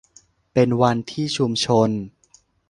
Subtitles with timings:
[0.53, 1.89] เป็นวันที่ชุมชน